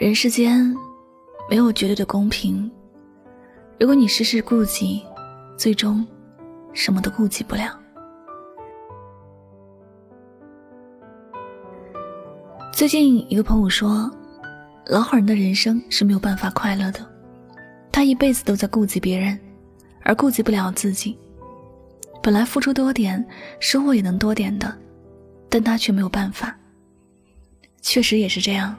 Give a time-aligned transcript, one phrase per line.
[0.00, 0.74] 人世间
[1.50, 2.70] 没有绝对的公平，
[3.78, 5.04] 如果你事事顾及，
[5.58, 6.06] 最终
[6.72, 7.78] 什么都顾及不了。
[12.72, 14.10] 最近一个朋友说，
[14.86, 17.06] 老好人的人生是没有办法快乐的，
[17.92, 19.38] 他一辈子都在顾及别人，
[20.02, 21.18] 而顾及不了自己。
[22.22, 23.22] 本来付出多点，
[23.60, 24.74] 收获也能多点的，
[25.50, 26.58] 但他却没有办法。
[27.82, 28.74] 确实也是这样。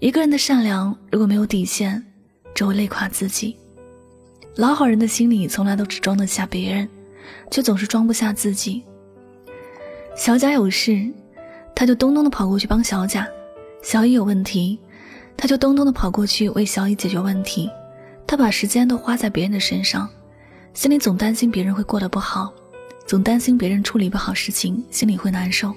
[0.00, 2.04] 一个人的善良如果没有底线，
[2.54, 3.56] 只会累垮自己。
[4.56, 6.88] 老好人的心里从来都只装得下别人，
[7.50, 8.84] 却总是装不下自己。
[10.14, 11.10] 小贾有事，
[11.74, 13.24] 他就咚咚的跑过去帮小贾；
[13.82, 14.78] 小乙有问题，
[15.36, 17.70] 他就咚咚的跑过去为小乙解决问题。
[18.26, 20.08] 他把时间都花在别人的身上，
[20.74, 22.52] 心里总担心别人会过得不好，
[23.06, 25.72] 总担心别人处理不好事情，心里会难受。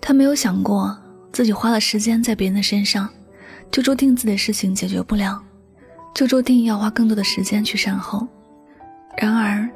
[0.00, 0.96] 他没有想过。
[1.34, 3.08] 自己花了时间在别人的身上，
[3.68, 5.42] 就注定自己的事情解决不了，
[6.14, 8.24] 就注定要花更多的时间去善后。
[9.18, 9.68] 然而，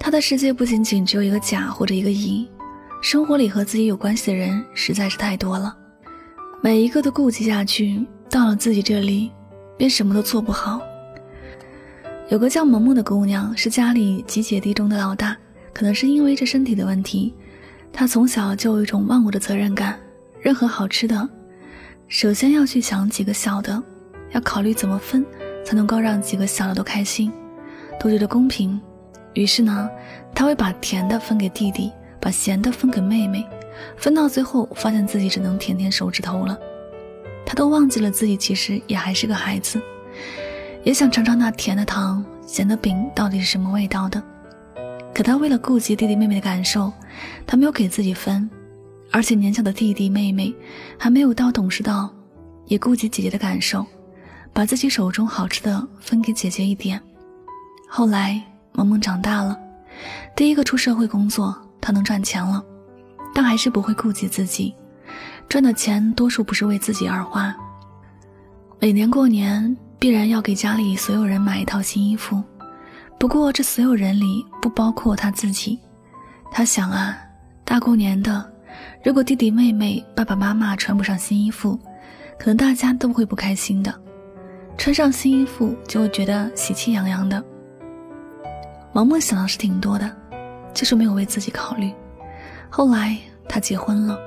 [0.00, 2.48] 他的世界不仅仅只有一个甲或者一个乙，
[3.00, 5.76] 生活里和自己有关系的人实在是太多了，
[6.60, 9.30] 每一个都顾及下去，到了自己这里，
[9.78, 10.80] 便什么都做不好。
[12.30, 15.36] 有个叫萌萌的姑娘，是家里几姐弟中的老大，
[15.72, 17.32] 可能是因为这身体的问题，
[17.92, 19.96] 她从小就有一种忘我的责任感。
[20.46, 21.28] 任何好吃的，
[22.06, 23.82] 首先要去想几个小的，
[24.30, 25.26] 要考虑怎么分
[25.64, 27.32] 才能够让几个小的都开心，
[27.98, 28.80] 都觉得公平。
[29.34, 29.90] 于是呢，
[30.32, 33.44] 他会把甜的分给弟弟，把咸的分给妹妹，
[33.96, 36.56] 分到最后发现自己只能舔舔手指头了。
[37.44, 39.82] 他都忘记了自己其实也还是个孩子，
[40.84, 44.22] 也想尝尝那甜的糖、咸的饼到底是什么味道的。
[45.12, 46.92] 可他为了顾及弟弟妹妹的感受，
[47.44, 48.48] 他没有给自己分。
[49.16, 50.54] 而且年小的弟弟妹妹
[50.98, 52.12] 还没有到懂事到，
[52.66, 53.82] 也顾及姐姐的感受，
[54.52, 57.00] 把自己手中好吃的分给姐姐一点。
[57.88, 58.38] 后来
[58.72, 59.58] 萌萌长大了，
[60.36, 62.62] 第一个出社会工作，她能赚钱了，
[63.32, 64.74] 但还是不会顾及自己，
[65.48, 67.56] 赚的钱多数不是为自己而花。
[68.78, 72.44] 每年过年必然要给家里所有人买一套新衣服，
[73.18, 75.78] 不过这所有人里不包括他自己。
[76.52, 77.16] 他想啊，
[77.64, 78.52] 大过年的。
[79.02, 81.78] 如果弟弟妹妹、爸爸妈妈穿不上新衣服，
[82.38, 83.94] 可能大家都会不开心的。
[84.76, 87.42] 穿上新衣服就会觉得喜气洋洋的。
[88.92, 90.10] 萌萌想的是挺多的，
[90.74, 91.92] 就是没有为自己考虑。
[92.68, 93.16] 后来
[93.48, 94.18] 他结婚了，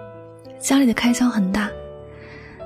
[0.60, 1.70] 家里的开销很大，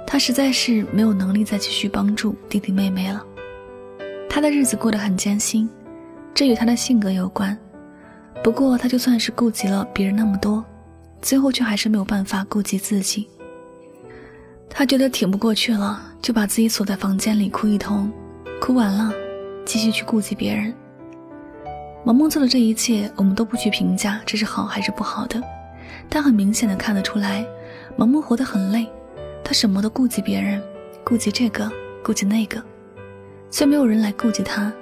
[0.05, 3.25] 他实在是没有能力再继续帮助弟弟妹妹了。
[4.29, 5.69] 他的日子过得很艰辛，
[6.33, 7.57] 这与他的性格有关。
[8.43, 10.63] 不过他就算是顾及了别人那么多。
[11.23, 13.27] 最后却还是没有办法顾及自己。
[14.69, 18.11] 他觉得挺不过去了，就把自己锁在房间里哭一通，
[18.59, 19.13] 哭完了，
[19.65, 20.73] 继续去顾及别人。
[22.03, 25.41] 萌萌做的这一切，我们都不去评价这是好还是不好的，
[26.09, 27.45] 但很明显的看得出来，
[27.95, 28.85] 萌萌活得很累，
[29.45, 30.61] 他什么都顾及别人，
[31.05, 31.71] 顾及这个，
[32.03, 32.61] 顾及那个，
[33.49, 34.73] 却没有人来顾及他，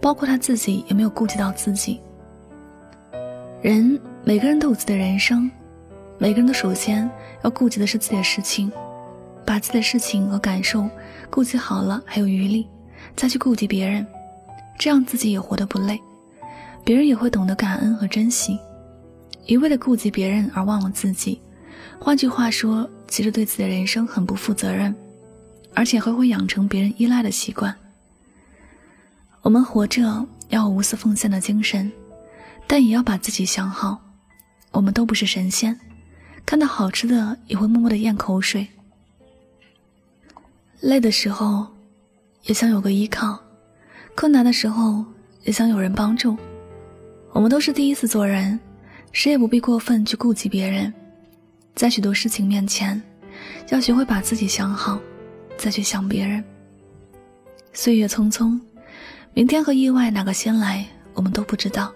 [0.00, 2.00] 包括他自己也没有顾及到自己。
[3.62, 5.48] 人每个人都有自己的人生。
[6.20, 7.08] 每个人都首先
[7.44, 8.70] 要顾及的是自己的事情，
[9.46, 10.88] 把自己的事情和感受
[11.30, 12.66] 顾及好了，还有余力
[13.14, 14.04] 再去顾及别人，
[14.76, 16.00] 这样自己也活得不累，
[16.84, 18.58] 别人也会懂得感恩和珍惜。
[19.46, 21.40] 一味的顾及别人而忘了自己，
[22.00, 24.92] 换句话说，其实对自己的人生很不负责任，
[25.72, 27.74] 而且还会养成别人依赖的习惯。
[29.42, 31.90] 我们活着要无私奉献的精神，
[32.66, 33.98] 但也要把自己想好。
[34.72, 35.78] 我们都不是神仙。
[36.48, 38.66] 看到好吃的也会默默的咽口水。
[40.80, 41.66] 累的时候，
[42.44, 43.38] 也想有个依靠；
[44.16, 45.04] 困难的时候，
[45.42, 46.34] 也想有人帮助。
[47.32, 48.58] 我们都是第一次做人，
[49.12, 50.90] 谁也不必过分去顾及别人。
[51.74, 52.98] 在许多事情面前，
[53.68, 54.98] 要学会把自己想好，
[55.58, 56.42] 再去想别人。
[57.74, 58.58] 岁月匆匆，
[59.34, 61.92] 明天和意外哪个先来，我们都不知道。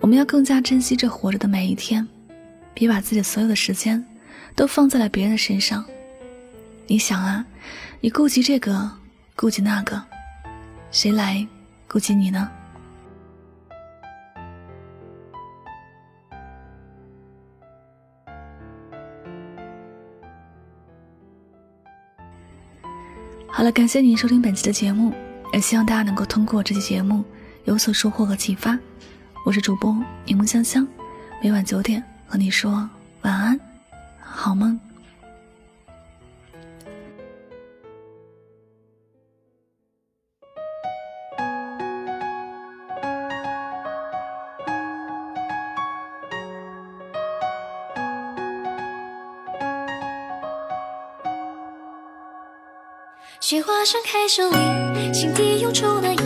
[0.00, 2.06] 我们要更加珍惜这活着的每一天。
[2.78, 4.04] 别把自己所有的时间
[4.54, 5.82] 都放在了别人的身上。
[6.86, 7.42] 你想啊，
[8.02, 8.90] 你顾及这个，
[9.34, 10.02] 顾及那个，
[10.90, 11.48] 谁来
[11.88, 12.50] 顾及你呢？
[23.48, 25.14] 好了，感谢您收听本期的节目，
[25.54, 27.24] 也希望大家能够通过这期节目
[27.64, 28.78] 有所收获和启发。
[29.46, 29.96] 我是主播
[30.26, 30.86] 柠檬香香，
[31.42, 32.04] 每晚九点。
[32.26, 32.88] 和你说
[33.22, 33.60] 晚安，
[34.20, 34.78] 好梦。
[53.38, 56.18] 雪花盛开手里，心底涌出暖意，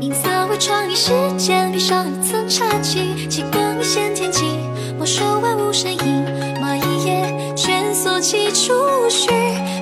[0.00, 4.69] 银色为创意时间，披上一层茶气，几光一线天际。
[5.00, 6.26] 没收万物身影，
[6.60, 8.74] 蚂蚁也蜷缩起触
[9.08, 9.28] 须，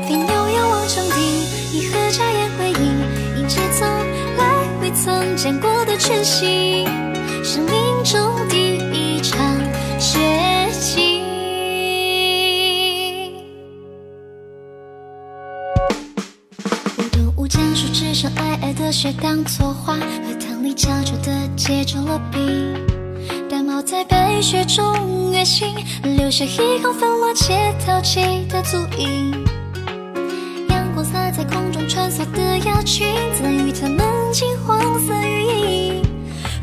[0.06, 1.20] 飞鸟仰望穹顶，
[1.72, 3.88] 银河眨眼回应，迎接从
[4.36, 6.86] 来未曾见过的全新，
[7.42, 7.74] 生命
[8.04, 9.36] 中第一场
[9.98, 10.20] 雪。
[17.16, 20.00] 用皑皑的雪当作花，荷
[20.38, 22.97] 塘里悄悄地结成了冰。
[23.78, 25.72] 我在白雪中跃行，
[26.02, 26.48] 留下一
[26.80, 29.30] 行纷乱且淘气的足印。
[30.68, 33.06] 阳光洒在空中穿梭的鸭群，
[33.40, 36.02] 赠予它们金黄色羽翼，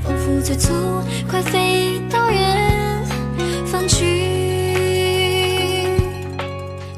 [0.04, 0.74] 仿佛催促
[1.32, 3.02] 快飞到远
[3.66, 4.04] 方去。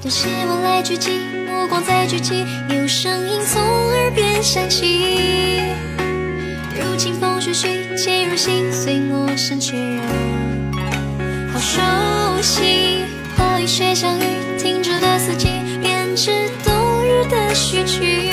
[0.01, 1.11] 多希望来聚集，
[1.45, 5.61] 目光在聚集，有声音从耳边响起。
[6.79, 10.01] 如清风徐徐，潜入心随，陌生却又
[11.51, 11.81] 好熟
[12.41, 13.03] 悉。
[13.35, 14.23] 暴雨雪相遇，
[14.59, 15.47] 停住的四季，
[15.81, 16.31] 编织
[16.63, 18.31] 冬日的序曲，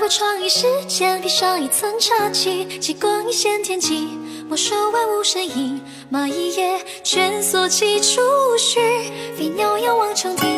[0.00, 4.08] 为创意世间披上一层茶气，极光一线天际，
[4.48, 5.80] 没收万物身影。
[6.10, 8.20] 蚂蚁也蜷缩起触
[8.58, 8.80] 须，
[9.36, 10.48] 飞鸟仰望穹顶，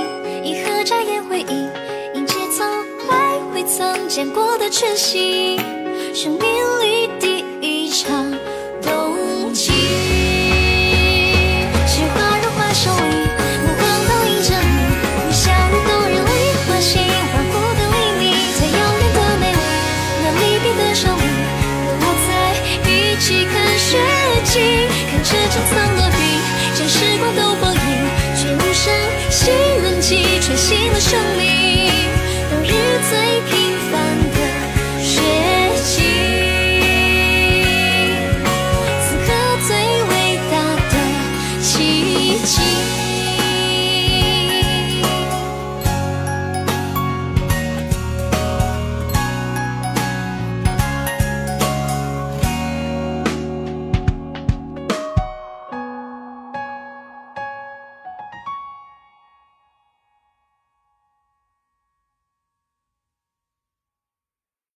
[0.45, 1.71] 银河眨眼回应，
[2.15, 2.67] 迎接从
[3.09, 5.59] 来未曾见过的全新，
[6.15, 6.41] 生命
[6.81, 6.94] 里
[31.07, 31.91] 胜利
[32.51, 32.73] 都日
[33.11, 33.54] 醉